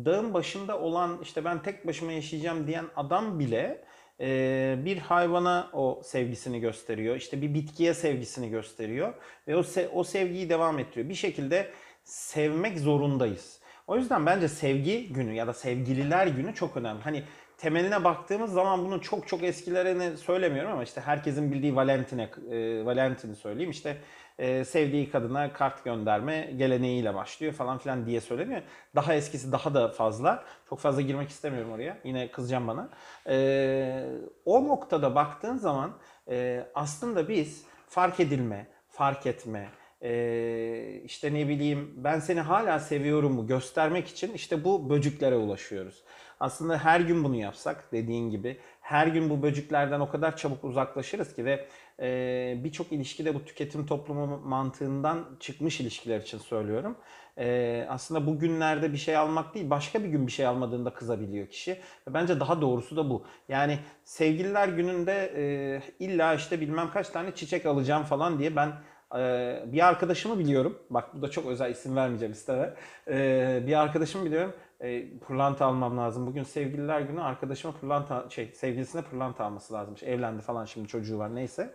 dağın 0.05 0.33
başında 0.33 0.79
olan 0.79 1.19
işte 1.21 1.45
ben 1.45 1.61
tek 1.61 1.87
başıma 1.87 2.11
yaşayacağım 2.11 2.67
diyen 2.67 2.85
adam 2.95 3.39
bile 3.39 3.85
e, 4.19 4.75
bir 4.85 4.97
hayvana 4.97 5.69
o 5.73 6.01
sevgisini 6.03 6.59
gösteriyor. 6.59 7.15
İşte 7.15 7.41
bir 7.41 7.53
bitkiye 7.53 7.93
sevgisini 7.93 8.49
gösteriyor 8.49 9.13
ve 9.47 9.55
o 9.55 9.59
se- 9.59 9.89
o 9.89 10.03
sevgiyi 10.03 10.49
devam 10.49 10.79
ettiriyor. 10.79 11.09
Bir 11.09 11.15
şekilde 11.15 11.71
sevmek 12.03 12.79
zorundayız. 12.79 13.60
O 13.91 13.97
yüzden 13.97 14.25
bence 14.25 14.47
sevgi 14.47 15.13
günü 15.13 15.33
ya 15.33 15.47
da 15.47 15.53
sevgililer 15.53 16.27
günü 16.27 16.55
çok 16.55 16.77
önemli. 16.77 17.01
Hani 17.01 17.23
temeline 17.57 18.03
baktığımız 18.03 18.53
zaman 18.53 18.85
bunun 18.85 18.99
çok 18.99 19.27
çok 19.27 19.43
eskilerini 19.43 20.17
söylemiyorum 20.17 20.71
ama 20.71 20.83
işte 20.83 21.01
herkesin 21.01 21.51
bildiği 21.51 21.75
Valentine, 21.75 22.29
e, 22.51 22.85
Valentin'i 22.85 23.35
söyleyeyim 23.35 23.71
işte 23.71 23.97
e, 24.39 24.65
sevdiği 24.65 25.09
kadına 25.09 25.53
kart 25.53 25.83
gönderme 25.83 26.51
geleneğiyle 26.57 27.15
başlıyor 27.15 27.53
falan 27.53 27.77
filan 27.77 28.05
diye 28.05 28.21
söyleniyor. 28.21 28.61
Daha 28.95 29.13
eskisi 29.13 29.51
daha 29.51 29.73
da 29.73 29.87
fazla. 29.89 30.43
Çok 30.69 30.79
fazla 30.79 31.01
girmek 31.01 31.29
istemiyorum 31.29 31.71
oraya. 31.71 31.97
Yine 32.03 32.31
kızacağım 32.31 32.67
bana. 32.67 32.89
E, 33.27 34.05
o 34.45 34.67
noktada 34.67 35.15
baktığın 35.15 35.57
zaman 35.57 35.91
e, 36.29 36.65
aslında 36.75 37.29
biz 37.29 37.65
fark 37.87 38.19
edilme, 38.19 38.67
fark 38.89 39.25
etme, 39.25 39.69
e, 40.01 41.01
işte 41.05 41.33
ne 41.33 41.47
bileyim 41.47 41.93
ben 41.97 42.19
seni 42.19 42.41
hala 42.41 42.79
seviyorumu 42.79 43.47
göstermek 43.47 44.07
için 44.07 44.33
işte 44.33 44.63
bu 44.63 44.89
böcüklere 44.89 45.35
ulaşıyoruz. 45.35 46.03
Aslında 46.39 46.77
her 46.77 46.99
gün 46.99 47.23
bunu 47.23 47.35
yapsak 47.35 47.91
dediğin 47.91 48.29
gibi 48.29 48.57
her 48.81 49.07
gün 49.07 49.29
bu 49.29 49.41
böcüklerden 49.41 49.99
o 49.99 50.09
kadar 50.09 50.37
çabuk 50.37 50.63
uzaklaşırız 50.63 51.35
ki 51.35 51.45
ve 51.45 51.67
e, 51.99 52.57
birçok 52.63 52.91
ilişkide 52.91 53.35
bu 53.35 53.45
tüketim 53.45 53.85
toplumu 53.85 54.37
mantığından 54.37 55.25
çıkmış 55.39 55.81
ilişkiler 55.81 56.19
için 56.19 56.37
söylüyorum. 56.37 56.97
E, 57.37 57.85
aslında 57.89 58.27
bu 58.27 58.39
günlerde 58.39 58.93
bir 58.93 58.97
şey 58.97 59.17
almak 59.17 59.55
değil 59.55 59.69
başka 59.69 60.03
bir 60.03 60.09
gün 60.09 60.27
bir 60.27 60.31
şey 60.31 60.45
almadığında 60.45 60.93
kızabiliyor 60.93 61.47
kişi. 61.47 61.71
Ve 62.07 62.13
bence 62.13 62.39
daha 62.39 62.61
doğrusu 62.61 62.95
da 62.95 63.09
bu. 63.09 63.25
Yani 63.49 63.79
sevgililer 64.03 64.67
gününde 64.67 65.33
e, 65.35 65.81
illa 65.99 66.33
işte 66.33 66.61
bilmem 66.61 66.91
kaç 66.91 67.09
tane 67.09 67.35
çiçek 67.35 67.65
alacağım 67.65 68.03
falan 68.03 68.39
diye 68.39 68.55
ben 68.55 68.71
ee, 69.17 69.63
bir 69.65 69.87
arkadaşımı 69.87 70.39
biliyorum. 70.39 70.79
Bak 70.89 71.09
bu 71.13 71.21
da 71.21 71.31
çok 71.31 71.45
özel 71.45 71.71
isim 71.71 71.95
vermeyeceğim 71.95 72.31
isteme. 72.31 72.73
Ee, 73.07 73.63
bir 73.67 73.81
arkadaşımı 73.81 74.25
biliyorum. 74.25 74.53
Ee, 74.81 75.19
pırlanta 75.19 75.65
almam 75.65 75.97
lazım. 75.97 76.27
Bugün 76.27 76.43
sevgililer 76.43 77.01
günü 77.01 77.21
arkadaşıma 77.21 77.73
pırlanta 77.73 78.25
şey 78.29 78.51
sevgilisine 78.53 79.01
pırlanta 79.01 79.45
alması 79.45 79.73
lazımmış. 79.73 80.03
Evlendi 80.03 80.41
falan 80.41 80.65
şimdi 80.65 80.87
çocuğu 80.87 81.17
var 81.19 81.35
neyse. 81.35 81.73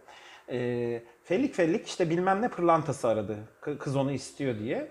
Ee, 0.51 1.03
fellik 1.25 1.55
fellik 1.55 1.87
işte 1.87 2.11
bilmem 2.11 2.43
ne 2.43 2.49
pırlantası 2.49 3.09
aradı. 3.09 3.37
Kız 3.79 3.97
onu 3.97 4.13
istiyor 4.13 4.59
diye. 4.59 4.89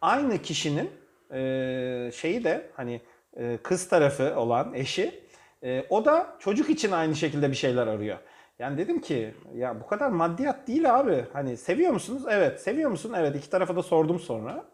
Aynı 0.00 0.38
kişinin 0.38 0.90
e, 1.32 2.10
şeyi 2.14 2.44
de 2.44 2.70
hani 2.76 3.00
e, 3.36 3.58
kız 3.62 3.88
tarafı 3.88 4.34
olan 4.36 4.74
eşi 4.74 5.24
e, 5.62 5.84
o 5.88 6.04
da 6.04 6.36
çocuk 6.38 6.70
için 6.70 6.92
aynı 6.92 7.14
şekilde 7.14 7.50
bir 7.50 7.56
şeyler 7.56 7.86
arıyor. 7.86 8.18
Yani 8.58 8.78
dedim 8.78 9.00
ki 9.00 9.34
ya 9.54 9.80
bu 9.80 9.86
kadar 9.86 10.10
maddiyat 10.10 10.68
değil 10.68 10.94
abi. 11.00 11.24
Hani 11.32 11.56
seviyor 11.56 11.92
musunuz? 11.92 12.22
Evet. 12.30 12.60
Seviyor 12.60 12.90
musun? 12.90 13.12
Evet. 13.16 13.36
İki 13.36 13.50
tarafa 13.50 13.76
da 13.76 13.82
sordum 13.82 14.20
sonra. 14.20 14.64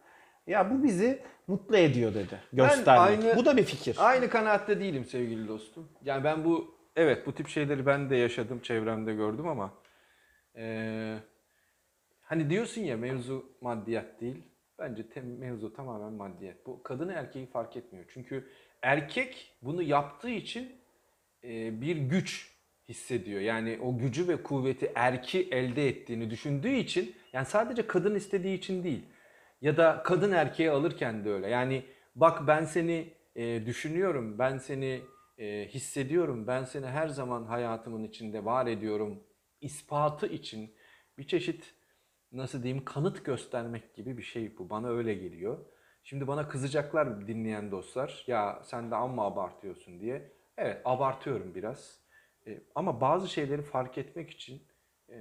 Ya 0.46 0.70
bu 0.70 0.82
bizi 0.82 1.22
mutlu 1.46 1.76
ediyor 1.76 2.14
dedi. 2.14 2.40
Göstermek. 2.52 3.24
aynı- 3.24 3.36
bu 3.36 3.44
da 3.44 3.56
bir 3.56 3.64
fikir. 3.64 3.96
Aynı 4.00 4.28
kanaatte 4.30 4.80
değilim 4.80 5.04
sevgili 5.04 5.48
dostum. 5.48 5.88
Yani 6.04 6.24
ben 6.24 6.44
bu 6.44 6.74
evet 6.96 7.26
bu 7.26 7.34
tip 7.34 7.48
şeyleri 7.48 7.86
ben 7.86 8.10
de 8.10 8.16
yaşadım, 8.16 8.60
çevremde 8.62 9.14
gördüm 9.14 9.48
ama 9.48 9.74
eee, 10.56 11.16
hani 12.22 12.50
diyorsun 12.50 12.80
ya 12.82 12.96
mevzu 12.96 13.52
maddiyat 13.60 14.20
değil. 14.20 14.42
Bence 14.78 15.02
tem- 15.02 15.38
mevzu 15.38 15.72
tamamen 15.72 16.12
maddiyat. 16.12 16.56
Bu 16.66 16.82
kadını 16.82 17.12
erkeği 17.12 17.46
fark 17.46 17.76
etmiyor. 17.76 18.04
Çünkü 18.14 18.48
erkek 18.82 19.56
bunu 19.62 19.82
yaptığı 19.82 20.30
için 20.30 20.72
eee, 21.42 21.70
bir 21.80 21.96
güç 21.96 22.50
hissediyor. 22.90 23.40
Yani 23.40 23.78
o 23.82 23.98
gücü 23.98 24.28
ve 24.28 24.42
kuvveti 24.42 24.92
erki 24.94 25.48
elde 25.50 25.88
ettiğini 25.88 26.30
düşündüğü 26.30 26.72
için 26.72 27.14
yani 27.32 27.46
sadece 27.46 27.86
kadın 27.86 28.14
istediği 28.14 28.58
için 28.58 28.84
değil. 28.84 29.02
Ya 29.60 29.76
da 29.76 30.02
kadın 30.04 30.32
erkeği 30.32 30.70
alırken 30.70 31.24
de 31.24 31.30
öyle. 31.30 31.48
Yani 31.48 31.84
bak 32.14 32.46
ben 32.46 32.64
seni 32.64 33.14
e, 33.36 33.66
düşünüyorum, 33.66 34.38
ben 34.38 34.58
seni 34.58 35.02
e, 35.38 35.68
hissediyorum, 35.68 36.46
ben 36.46 36.64
seni 36.64 36.86
her 36.86 37.08
zaman 37.08 37.44
hayatımın 37.44 38.04
içinde 38.04 38.44
var 38.44 38.66
ediyorum. 38.66 39.24
ispatı 39.60 40.26
için 40.26 40.74
bir 41.18 41.26
çeşit 41.26 41.74
nasıl 42.32 42.62
diyeyim 42.62 42.84
kanıt 42.84 43.24
göstermek 43.24 43.94
gibi 43.94 44.18
bir 44.18 44.22
şey 44.22 44.58
bu. 44.58 44.70
Bana 44.70 44.88
öyle 44.88 45.14
geliyor. 45.14 45.58
Şimdi 46.04 46.26
bana 46.26 46.48
kızacaklar 46.48 47.26
dinleyen 47.26 47.70
dostlar. 47.70 48.24
Ya 48.26 48.62
sen 48.64 48.90
de 48.90 48.94
amma 48.96 49.26
abartıyorsun 49.26 50.00
diye. 50.00 50.32
Evet 50.56 50.82
abartıyorum 50.84 51.54
biraz. 51.54 51.99
E, 52.46 52.60
ama 52.74 53.00
bazı 53.00 53.28
şeyleri 53.28 53.62
fark 53.62 53.98
etmek 53.98 54.30
için 54.30 54.62
e, 55.08 55.14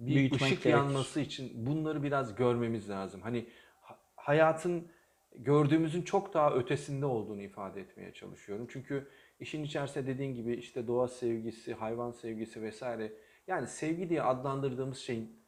bir 0.00 0.14
Büyütmek 0.14 0.42
ışık 0.42 0.62
gerekir. 0.62 0.70
yanması 0.70 1.20
için 1.20 1.66
bunları 1.66 2.02
biraz 2.02 2.34
görmemiz 2.34 2.90
lazım. 2.90 3.20
Hani 3.20 3.46
ha- 3.80 3.98
hayatın 4.16 4.88
gördüğümüzün 5.34 6.02
çok 6.02 6.34
daha 6.34 6.54
ötesinde 6.54 7.06
olduğunu 7.06 7.42
ifade 7.42 7.80
etmeye 7.80 8.12
çalışıyorum. 8.12 8.66
Çünkü 8.70 9.08
işin 9.40 9.64
içerisinde 9.64 10.06
dediğin 10.06 10.34
gibi 10.34 10.54
işte 10.54 10.86
doğa 10.86 11.08
sevgisi, 11.08 11.74
hayvan 11.74 12.10
sevgisi 12.10 12.62
vesaire 12.62 13.12
yani 13.46 13.66
sevgi 13.66 14.08
diye 14.08 14.22
adlandırdığımız 14.22 14.98
şeyin 14.98 15.44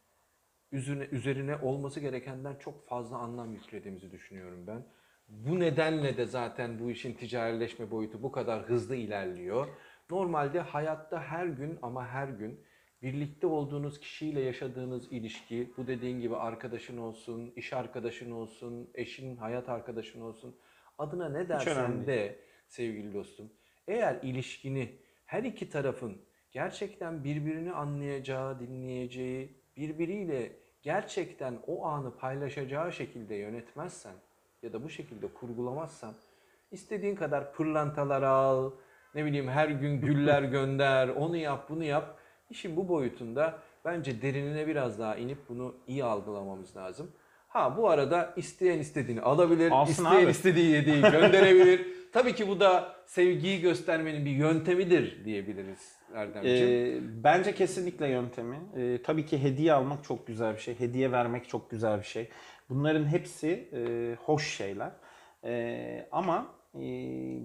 üzerine, 0.73 1.05
üzerine 1.05 1.57
olması 1.57 2.01
gerekenden 2.01 2.55
çok 2.57 2.89
fazla 2.89 3.17
anlam 3.17 3.53
yüklediğimizi 3.53 4.11
düşünüyorum 4.13 4.67
ben. 4.67 4.83
Bu 5.29 5.61
nedenle 5.61 6.17
de 6.17 6.27
zaten 6.27 6.79
bu 6.79 6.91
işin 6.91 7.15
ticarileşme 7.15 7.91
boyutu 7.91 8.23
bu 8.23 8.33
kadar 8.33 8.63
hızlı 8.63 8.97
ilerliyor. 8.97 9.67
Normalde 10.11 10.61
hayatta 10.61 11.23
her 11.23 11.47
gün 11.47 11.79
ama 11.83 12.07
her 12.07 12.29
gün 12.29 12.61
birlikte 13.03 13.47
olduğunuz 13.47 14.01
kişiyle 14.01 14.41
yaşadığınız 14.41 15.13
ilişki, 15.13 15.73
bu 15.77 15.87
dediğin 15.87 16.21
gibi 16.21 16.37
arkadaşın 16.37 16.99
olsun, 16.99 17.53
iş 17.57 17.73
arkadaşın 17.73 18.31
olsun, 18.31 18.91
eşin, 18.95 19.37
hayat 19.37 19.69
arkadaşın 19.69 20.21
olsun, 20.21 20.57
adına 20.99 21.29
ne 21.29 21.49
dersen 21.49 22.07
de 22.07 22.39
sevgili 22.69 23.15
dostum, 23.15 23.53
eğer 23.89 24.19
ilişkini 24.23 24.99
her 25.27 25.43
iki 25.43 25.71
tarafın 25.71 26.17
gerçekten 26.51 27.25
birbirini 27.25 27.73
anlayacağı, 27.73 28.61
dinleyeceği, 28.61 29.61
birbiriyle 29.77 30.53
gerçekten 30.83 31.59
o 31.67 31.85
anı 31.85 32.17
paylaşacağı 32.17 32.93
şekilde 32.93 33.35
yönetmezsen 33.35 34.15
ya 34.63 34.73
da 34.73 34.85
bu 34.85 34.89
şekilde 34.89 35.27
kurgulamazsan 35.35 36.15
istediğin 36.71 37.15
kadar 37.15 37.53
pırlantalar 37.53 38.23
al, 38.23 38.71
ne 39.17 39.25
bileyim 39.25 39.49
her 39.49 39.69
gün 39.69 40.01
güller 40.01 40.43
gönder, 40.57 41.09
onu 41.09 41.37
yap, 41.37 41.67
bunu 41.69 41.85
yap. 41.85 42.19
İşin 42.51 42.77
bu 42.77 42.89
boyutunda 42.89 43.59
bence 43.85 44.23
derinine 44.23 44.67
biraz 44.67 44.99
daha 44.99 45.17
inip 45.17 45.39
bunu 45.49 45.75
iyi 45.87 46.05
algılamamız 46.05 46.77
lazım. 46.77 47.13
Ha 47.49 47.77
bu 47.77 47.91
arada 47.91 48.33
isteyen 48.37 48.79
istediğini 48.79 49.21
alabilir, 49.21 49.71
Alsın 49.71 49.93
isteyen 50.05 50.25
abi. 50.25 50.31
istediği 50.31 50.79
hediyeyi 50.79 51.03
gönderebilir. 51.13 51.87
Tabii 52.13 52.35
ki 52.35 52.49
bu 52.49 52.61
da 52.61 52.95
sevgiyi 53.07 53.61
göstermenin 53.61 54.25
bir 54.25 54.31
yöntemidir 54.31 55.25
diyebiliriz 55.25 55.97
Erdemciğim. 56.15 56.69
Ee, 56.69 57.25
bence 57.25 57.55
kesinlikle 57.55 58.09
yöntemi. 58.09 58.57
Ee, 58.77 59.03
tabii 59.03 59.27
ki 59.27 59.43
hediye 59.43 59.73
almak 59.73 60.05
çok 60.05 60.27
güzel 60.27 60.55
bir 60.55 60.61
şey. 60.61 60.81
Hediye 60.81 61.13
vermek 61.13 61.49
çok 61.49 61.71
güzel 61.71 61.99
bir 61.99 62.05
şey. 62.07 62.29
Bunların 62.69 63.07
hepsi 63.07 63.69
e, 63.73 63.81
hoş 64.25 64.57
şeyler. 64.57 64.91
Ee, 65.45 66.09
ama 66.13 66.39
e, 66.39 66.56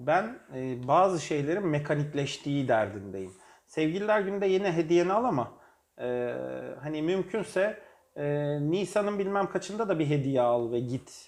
ben 0.07 0.39
e, 0.55 0.87
bazı 0.87 1.21
şeylerin 1.21 1.67
mekanikleştiği 1.67 2.67
derdindeyim. 2.67 3.31
Sevgililer 3.65 4.21
günde 4.21 4.45
yine 4.45 4.71
hediyeni 4.71 5.13
al 5.13 5.23
ama 5.23 5.51
e, 5.99 6.33
hani 6.81 7.01
mümkünse 7.01 7.79
e, 8.15 8.25
Nisan'ın 8.71 9.19
bilmem 9.19 9.49
kaçında 9.49 9.89
da 9.89 9.99
bir 9.99 10.09
hediye 10.09 10.41
al 10.41 10.71
ve 10.71 10.79
git 10.79 11.27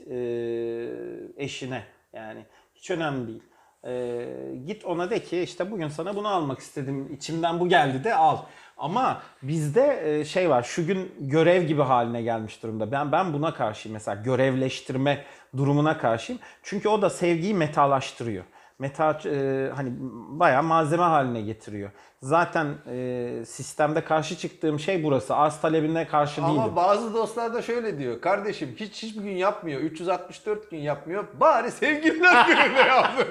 eşine. 1.37 1.83
Yani 2.13 2.45
hiç 2.75 2.91
önemli 2.91 3.27
değil. 3.27 3.43
Ee, 3.85 4.25
git 4.67 4.85
ona 4.85 5.09
de 5.09 5.23
ki 5.23 5.41
işte 5.41 5.71
bugün 5.71 5.87
sana 5.87 6.15
bunu 6.15 6.27
almak 6.27 6.59
istedim. 6.59 7.13
içimden 7.13 7.59
bu 7.59 7.69
geldi 7.69 8.03
de 8.03 8.15
al. 8.15 8.37
Ama 8.77 9.21
bizde 9.41 10.19
e, 10.19 10.25
şey 10.25 10.49
var. 10.49 10.63
Şu 10.63 10.87
gün 10.87 11.11
görev 11.19 11.63
gibi 11.63 11.81
haline 11.81 12.21
gelmiş 12.21 12.63
durumda. 12.63 12.91
Ben 12.91 13.11
ben 13.11 13.33
buna 13.33 13.53
karşıyım 13.53 13.93
mesela 13.93 14.21
görevleştirme 14.21 15.23
durumuna 15.57 15.97
karşıyım. 15.97 16.41
Çünkü 16.63 16.89
o 16.89 17.01
da 17.01 17.09
sevgiyi 17.09 17.53
metalaştırıyor. 17.53 18.43
Meta 18.83 19.19
e, 19.25 19.69
hani 19.75 19.89
bayağı 20.29 20.63
malzeme 20.63 21.03
haline 21.03 21.41
getiriyor. 21.41 21.91
Zaten 22.21 22.67
e, 22.91 23.45
sistemde 23.45 24.03
karşı 24.03 24.37
çıktığım 24.37 24.79
şey 24.79 25.03
burası. 25.03 25.35
Arz 25.35 25.61
talebine 25.61 26.07
karşı 26.07 26.41
değilim. 26.41 26.59
Ama 26.59 26.75
bazı 26.75 27.13
dostlar 27.13 27.53
da 27.53 27.61
şöyle 27.61 27.97
diyor. 27.99 28.21
Kardeşim 28.21 28.75
hiç 28.79 29.03
hiçbir 29.03 29.21
gün 29.21 29.35
yapmıyor. 29.35 29.81
364 29.81 30.71
gün 30.71 30.77
yapmıyor. 30.77 31.23
Bari 31.39 31.71
sevgililer 31.71 32.45
gününde 32.47 32.79
yapsın. 32.79 33.25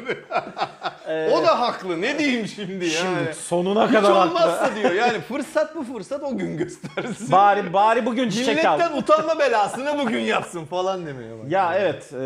o 1.33 1.43
da 1.45 1.61
haklı. 1.61 2.01
Ne 2.01 2.19
diyeyim 2.19 2.47
şimdi 2.47 2.91
Şimdi 2.91 3.07
yani. 3.09 3.35
sonuna 3.35 3.87
Hiç 3.87 3.93
kadar 3.93 4.13
haklı. 4.13 4.29
olmazsa 4.31 4.71
diyor. 4.77 4.91
Yani 4.93 5.21
fırsat 5.21 5.77
bu 5.77 5.85
fırsat 5.85 6.23
o 6.23 6.37
gün 6.39 6.57
göstersin. 6.59 7.33
Bari 7.33 7.73
bari 7.73 8.07
bugün 8.07 8.31
çiçek 8.31 8.65
al. 8.65 8.79
Milletten 8.79 8.97
utanma 8.99 9.39
belasını 9.39 9.99
bugün 9.99 10.21
yapsın 10.21 10.65
falan 10.65 11.07
demeye 11.07 11.33
bak. 11.39 11.51
Ya 11.51 11.75
evet, 11.79 12.13
e, 12.13 12.17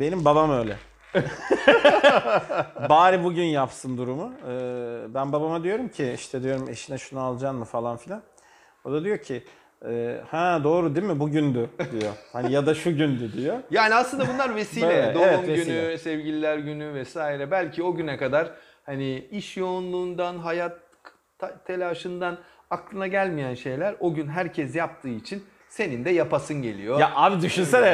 benim 0.00 0.24
babam 0.24 0.50
öyle. 0.50 0.76
Bari 2.88 3.24
bugün 3.24 3.44
yapsın 3.44 3.98
durumu. 3.98 4.32
E, 4.48 5.14
ben 5.14 5.32
babama 5.32 5.64
diyorum 5.64 5.88
ki 5.88 6.12
işte 6.14 6.42
diyorum 6.42 6.68
eşine 6.68 6.98
şunu 6.98 7.20
alacaksın 7.20 7.58
mı 7.58 7.64
falan 7.64 7.96
filan. 7.96 8.22
O 8.84 8.92
da 8.92 9.04
diyor 9.04 9.18
ki 9.18 9.44
e, 9.88 10.20
ha 10.30 10.60
doğru 10.64 10.94
değil 10.96 11.06
mi 11.06 11.20
bugündü 11.20 11.70
diyor. 11.92 12.12
Hani 12.32 12.52
ya 12.52 12.66
da 12.66 12.74
şu 12.74 12.96
gündü 12.96 13.32
diyor. 13.32 13.58
Yani 13.70 13.94
aslında 13.94 14.28
bunlar 14.34 14.54
vesile. 14.56 14.88
Böyle, 14.88 15.14
Doğum 15.14 15.24
evet, 15.24 15.46
günü, 15.46 15.56
vesile. 15.56 15.98
sevgililer 15.98 16.58
günü 16.58 16.94
vesaire. 16.94 17.50
Belki 17.50 17.82
o 17.82 17.94
güne 17.94 18.16
kadar 18.16 18.50
hani 18.86 19.18
iş 19.30 19.56
yoğunluğundan, 19.56 20.38
hayat 20.38 20.78
telaşından 21.64 22.38
aklına 22.70 23.06
gelmeyen 23.06 23.54
şeyler 23.54 23.94
o 24.00 24.14
gün 24.14 24.28
herkes 24.28 24.76
yaptığı 24.76 25.08
için 25.08 25.44
senin 25.68 26.04
de 26.04 26.10
yapasın 26.10 26.62
geliyor. 26.62 27.00
Ya 27.00 27.12
abi 27.14 27.42
düşünsene 27.42 27.88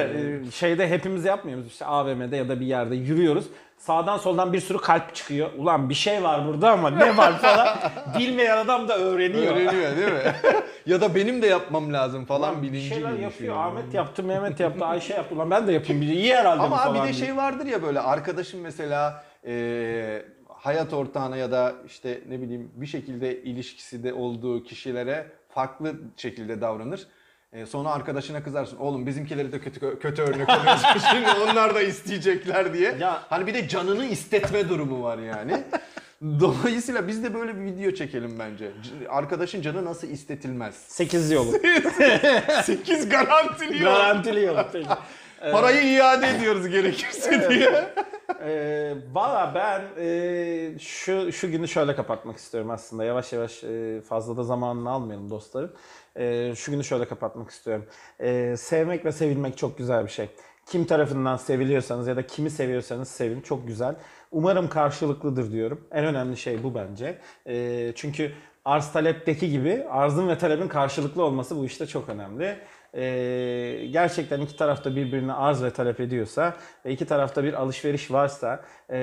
e, 0.47 0.50
şeyde 0.50 0.88
hepimiz 0.88 1.25
yapmıyor 1.25 1.59
muyuz? 1.59 1.73
İşte 1.73 1.85
AVM'de 1.85 2.37
ya 2.37 2.49
da 2.49 2.61
bir 2.61 2.66
yerde 2.66 2.97
yürüyoruz. 2.97 3.45
Sağdan 3.78 4.19
soldan 4.19 4.52
bir 4.52 4.61
sürü 4.61 4.78
kalp 4.78 5.14
çıkıyor. 5.14 5.50
Ulan 5.59 5.88
bir 5.88 5.95
şey 5.95 6.23
var 6.23 6.47
burada 6.47 6.71
ama 6.73 6.90
ne 6.90 7.16
var 7.16 7.38
falan. 7.38 7.69
Bilmeyen 8.19 8.57
adam 8.57 8.88
da 8.88 8.99
öğreniyor. 8.99 9.57
Öğreniyor 9.57 9.97
değil 9.97 10.12
mi? 10.12 10.35
ya 10.87 11.00
da 11.00 11.14
benim 11.14 11.43
de 11.43 11.47
yapmam 11.47 11.93
lazım 11.93 12.25
falan 12.25 12.52
Ulan 12.52 12.62
bir 12.62 12.73
bilinci 12.73 12.88
şeyler 12.88 13.09
gelişiyor. 13.09 13.31
yapıyor. 13.31 13.57
Ahmet 13.57 13.95
yaptı, 13.95 14.23
Mehmet 14.23 14.61
yaptı, 14.61 14.85
Ayşe 14.85 15.14
yaptı. 15.14 15.35
Ulan 15.35 15.50
ben 15.50 15.66
de 15.66 15.73
yapayım. 15.73 16.02
Bir 16.02 16.09
iyi 16.09 16.35
herhalde 16.35 16.61
bu 16.61 16.64
Ama 16.64 16.76
falan 16.76 16.95
abi 16.95 17.02
bir 17.02 17.09
de 17.09 17.12
şey 17.12 17.37
vardır 17.37 17.66
ya 17.66 17.83
böyle 17.83 18.00
arkadaşın 18.00 18.61
mesela 18.61 19.25
e, 19.47 20.23
hayat 20.49 20.93
ortağına 20.93 21.37
ya 21.37 21.50
da 21.52 21.75
işte 21.87 22.21
ne 22.28 22.40
bileyim 22.40 22.71
bir 22.75 22.87
şekilde 22.87 23.43
ilişkisi 23.43 24.04
de 24.04 24.12
olduğu 24.12 24.62
kişilere 24.62 25.26
farklı 25.49 25.95
şekilde 26.16 26.61
davranır. 26.61 27.07
E, 27.54 27.66
sonra 27.66 27.88
arkadaşına 27.90 28.42
kızarsın. 28.42 28.76
Oğlum 28.76 29.06
bizimkileri 29.06 29.52
de 29.52 29.61
kötü 29.61 29.99
kötü 29.99 30.23
örnek 30.23 30.49
oluyorsun. 30.49 30.88
Şimdi 31.11 31.28
onlar 31.50 31.75
da 31.75 31.82
isteyecekler 31.82 32.73
diye. 32.75 32.94
Ya- 33.00 33.23
Hani 33.30 33.46
bir 33.46 33.54
de 33.54 33.68
canını 33.68 34.06
istetme 34.06 34.68
durumu 34.68 35.02
var 35.02 35.18
yani. 35.18 35.62
Dolayısıyla 36.40 37.08
biz 37.08 37.25
de 37.25 37.34
böyle 37.34 37.56
bir 37.56 37.64
video 37.64 37.90
çekelim 37.90 38.38
bence. 38.38 38.70
C- 38.82 39.08
Arkadaşın 39.08 39.62
canı 39.62 39.84
nasıl 39.84 40.08
istetilmez? 40.08 40.75
8 40.75 41.30
yolu. 41.30 41.52
8 42.62 43.08
garantili 43.08 43.82
yol. 43.82 43.92
Garantili 43.94 44.42
yolu. 44.44 44.64
Peki. 44.73 44.88
Parayı 45.52 45.82
iade 45.92 46.28
ediyoruz 46.28 46.68
gerekirse 46.68 47.50
diye. 47.50 47.84
Ee, 48.44 48.94
Valla 49.12 49.52
ben 49.54 50.02
e, 50.04 50.78
şu 50.78 51.32
şu 51.32 51.50
günü 51.50 51.68
şöyle 51.68 51.96
kapatmak 51.96 52.37
istiyorum 52.37 52.70
aslında. 52.70 53.04
Yavaş 53.04 53.32
yavaş 53.32 53.64
e, 53.64 54.00
fazla 54.08 54.37
da 54.37 54.42
zamanını 54.42 54.90
almayalım 54.90 55.30
dostlarım. 55.30 55.73
E, 56.16 56.54
şu 56.56 56.73
günü 56.73 56.85
şöyle 56.85 57.09
kapatmak 57.09 57.50
istiyorum. 57.50 57.87
E, 58.21 58.56
sevmek 58.56 59.04
ve 59.04 59.12
sevilmek 59.12 59.59
çok 59.59 59.78
güzel 59.78 60.04
bir 60.04 60.11
şey. 60.11 60.28
Kim 60.66 60.85
tarafından 60.85 61.37
seviliyorsanız 61.37 62.06
ya 62.06 62.16
da 62.16 62.26
kimi 62.26 62.50
seviyorsanız 62.50 63.09
sevin. 63.09 63.40
Çok 63.40 63.66
güzel. 63.66 63.94
Umarım 64.30 64.68
karşılıklıdır 64.68 65.52
diyorum. 65.52 65.88
En 65.92 66.04
önemli 66.04 66.37
şey 66.37 66.62
bu 66.62 66.75
bence. 66.75 67.18
E, 67.47 67.92
çünkü 67.97 68.33
arz 68.64 68.92
talepteki 68.92 69.50
gibi 69.50 69.85
arzın 69.90 70.28
ve 70.28 70.38
talebin 70.38 70.68
karşılıklı 70.68 71.25
olması 71.25 71.56
bu 71.56 71.64
işte 71.64 71.87
çok 71.87 72.09
önemli. 72.09 72.59
Ee, 72.97 73.87
gerçekten 73.90 74.40
iki 74.40 74.56
tarafta 74.56 74.97
birbirine 74.97 75.33
arz 75.33 75.62
ve 75.62 75.71
talep 75.71 76.00
ediyorsa 76.00 76.56
ve 76.85 76.92
iki 76.92 77.06
tarafta 77.06 77.44
bir 77.44 77.54
alışveriş 77.54 78.11
varsa 78.11 78.64
ee, 78.88 78.99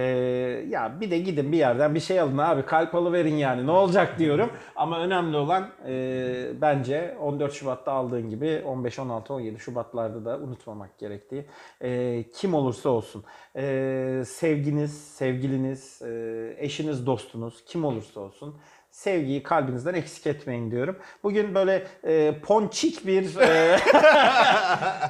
ya 0.70 0.98
bir 1.01 1.12
de 1.12 1.20
gidin 1.20 1.51
bir 1.51 1.58
yerden 1.58 1.96
bir 1.96 2.00
şey 2.00 2.20
alın 2.20 2.38
abi 2.38 2.62
kalp 2.62 2.96
alıverin 2.96 3.36
yani 3.36 3.68
ne 3.68 3.72
olacak 3.72 4.20
diyorum. 4.20 4.50
Ama 4.75 5.00
önemli 5.00 5.38
olan 5.38 5.70
ee, 5.88 6.62
bence 6.62 7.18
14 7.20 7.53
Şubat'ta 7.53 7.91
aldığın 7.91 8.30
gibi 8.30 8.62
15, 8.65 9.00
16, 9.00 9.34
17 9.34 9.60
Şubat'larda 9.60 10.25
da 10.25 10.38
unutmamak 10.38 10.98
gerektiği. 10.98 11.46
Ee, 11.82 12.24
kim 12.36 12.53
olursa 12.53 12.89
olsun 12.89 13.24
ee, 13.56 14.24
sevginiz, 14.25 15.03
sevgiliniz, 15.03 16.01
ee, 16.01 16.56
eşiniz, 16.58 17.06
dostunuz 17.06 17.65
kim 17.65 17.86
olursa 17.86 18.20
olsun 18.20 18.56
sevgiyi 18.92 19.44
kalbinizden 19.44 19.94
eksik 19.94 20.28
etmeyin 20.28 20.72
diyorum. 20.72 20.98
Bugün 21.24 21.56
böyle 21.56 21.88
e, 22.04 22.40
ponçik 22.42 23.08
bir 23.08 23.36
e, 23.40 23.78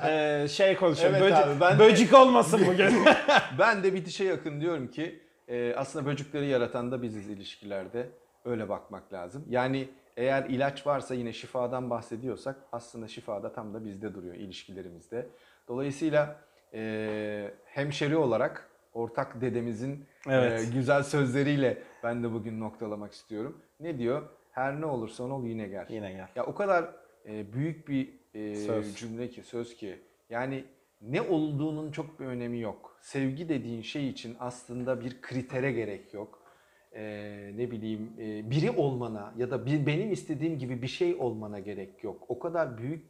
e, 0.44 0.48
şey 0.48 0.76
konuşuyorum. 0.76 1.16
Evet 1.22 1.32
Böce- 1.32 1.46
abi, 1.46 1.60
ben 1.62 1.76
de- 1.76 1.84
böcük 1.84 2.14
olmasın 2.14 2.62
bugün. 2.68 2.94
Ben 3.60 3.84
de 3.84 3.94
bitişe 3.94 4.24
yakın 4.24 4.62
diyorum 4.62 4.88
ki 4.88 5.20
e, 5.48 5.74
aslında 5.76 6.06
böcekleri 6.06 6.48
yaratan 6.48 6.92
da 6.92 7.02
biziz 7.02 7.30
ilişkilerde. 7.30 8.10
Öyle 8.46 8.70
bakmak 8.70 9.14
lazım. 9.14 9.46
Yani 9.50 9.90
eğer 10.18 10.44
ilaç 10.46 10.88
varsa 10.88 11.14
yine 11.14 11.34
şifadan 11.34 11.90
bahsediyorsak 11.90 12.56
aslında 12.72 13.08
şifa 13.08 13.44
da 13.44 13.54
tam 13.54 13.74
da 13.74 13.86
bizde 13.86 14.14
duruyor 14.14 14.36
ilişkilerimizde. 14.36 15.28
Dolayısıyla 15.68 16.36
e, 16.74 17.52
hemşeri 17.66 18.18
olarak 18.18 18.70
ortak 18.94 19.42
dedemizin 19.42 20.06
Evet. 20.30 20.62
e, 20.62 20.66
güzel 20.74 21.04
sözleriyle 21.04 21.78
ben 22.04 22.24
de 22.24 22.34
bugün 22.34 22.60
noktalamak 22.60 23.14
istiyorum. 23.14 23.62
Ne 23.82 23.98
diyor? 23.98 24.30
Her 24.52 24.82
ne 24.82 24.86
olursa 24.86 25.24
ol 25.24 25.46
yine 25.46 25.68
gel. 25.68 25.86
Yine 25.90 26.12
gel. 26.12 26.28
Ya 26.36 26.46
o 26.46 26.56
kadar 26.56 26.96
e, 27.26 27.54
büyük 27.54 27.88
bir 27.88 28.10
e, 28.34 28.56
Söz. 28.56 28.96
cümle 28.96 29.30
ki, 29.30 29.44
söz 29.44 29.76
ki. 29.76 30.00
Yani 30.30 30.64
ne 31.02 31.22
olduğunun 31.22 31.92
çok 31.92 32.20
bir 32.20 32.26
önemi 32.26 32.60
yok. 32.60 32.98
Sevgi 33.02 33.50
dediğin 33.50 33.82
şey 33.82 34.10
için 34.10 34.36
aslında 34.40 35.02
bir 35.02 35.22
kritere 35.22 35.72
gerek 35.72 36.14
yok. 36.14 36.42
E, 36.96 37.02
ne 37.56 37.72
bileyim 37.72 38.14
e, 38.20 38.52
biri 38.52 38.72
olmana 38.72 39.34
ya 39.38 39.52
da 39.52 39.66
bir, 39.66 39.86
benim 39.86 40.12
istediğim 40.12 40.60
gibi 40.60 40.82
bir 40.82 40.88
şey 40.88 41.16
olmana 41.16 41.60
gerek 41.60 42.04
yok. 42.04 42.24
O 42.28 42.40
kadar 42.40 42.78
büyük, 42.78 43.06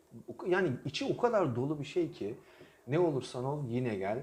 yani 0.47 0.71
içi 0.85 1.05
o 1.05 1.17
kadar 1.17 1.55
dolu 1.55 1.79
bir 1.79 1.85
şey 1.85 2.11
ki 2.11 2.35
ne 2.87 2.99
olursan 2.99 3.45
ol 3.45 3.69
yine 3.69 3.95
gel. 3.95 4.19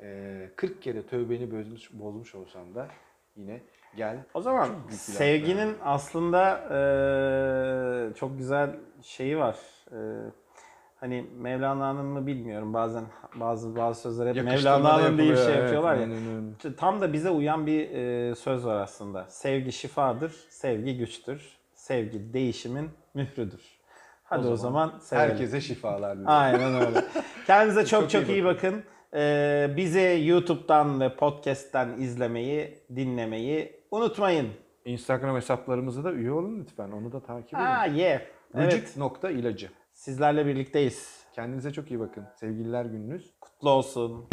E, 0.00 0.50
40 0.56 0.82
kere 0.82 1.06
tövbeni 1.06 1.50
bozmuş, 1.50 1.92
bozmuş 1.92 2.34
olsan 2.34 2.74
da 2.74 2.88
yine 3.36 3.60
gel. 3.96 4.16
O 4.34 4.40
zaman 4.40 4.68
sevginin 4.90 5.58
yani. 5.58 5.76
aslında 5.84 6.58
e, 6.70 8.14
çok 8.14 8.38
güzel 8.38 8.70
şeyi 9.02 9.38
var. 9.38 9.56
E, 9.92 9.98
hani 10.96 11.26
Mevlana'nın 11.36 12.06
mı 12.06 12.26
bilmiyorum. 12.26 12.74
Bazen 12.74 13.04
bazı 13.34 13.76
bazı 13.76 14.00
sözler 14.00 14.26
hep 14.26 14.44
Mevlana'nın 14.44 15.18
değil 15.18 15.36
şey 15.36 15.44
evet, 15.44 15.56
yapıyorlar 15.56 15.94
ya. 15.94 16.02
aynen. 16.02 16.52
İşte 16.56 16.76
Tam 16.76 17.00
da 17.00 17.12
bize 17.12 17.30
uyan 17.30 17.66
bir 17.66 17.90
e, 17.90 18.34
söz 18.34 18.66
var 18.66 18.80
aslında. 18.80 19.26
Sevgi 19.28 19.72
şifadır, 19.72 20.32
sevgi 20.50 20.98
güçtür. 20.98 21.58
Sevgi 21.74 22.32
değişimin 22.32 22.90
mührüdür. 23.14 23.74
Hadi 24.24 24.48
o, 24.48 24.56
zaman 24.56 24.86
zaman, 24.86 24.98
sevelim. 24.98 25.30
Herkese 25.30 25.60
şifalar 25.60 26.12
diliyorum. 26.12 26.34
Aynen 26.34 26.74
öyle. 26.74 27.04
Kendinize 27.46 27.86
çok 27.86 28.00
çok, 28.00 28.10
Çok 28.10 28.28
iyi 28.28 28.32
iyi 28.32 28.44
bakın. 28.44 28.84
Ee, 29.14 29.70
bizi 29.76 30.22
YouTube'dan 30.24 31.00
ve 31.00 31.16
podcast'ten 31.16 31.88
izlemeyi, 31.98 32.78
dinlemeyi 32.96 33.83
unutmayın. 33.94 34.48
Instagram 34.84 35.36
hesaplarımıza 35.36 36.04
da 36.04 36.12
üye 36.12 36.32
olun 36.32 36.60
lütfen. 36.60 36.90
Onu 36.90 37.12
da 37.12 37.22
takip 37.22 37.54
edin. 37.54 37.64
Aa 37.64 37.86
yeah. 37.86 38.20
Evet. 38.54 38.74
Vücut 38.74 38.96
nokta 38.96 39.30
ilacı. 39.30 39.70
Sizlerle 39.92 40.46
birlikteyiz. 40.46 41.24
Kendinize 41.34 41.72
çok 41.72 41.90
iyi 41.90 42.00
bakın. 42.00 42.24
Sevgililer 42.40 42.84
gününüz 42.84 43.34
Kutlu 43.40 43.70
olsun. 43.70 44.28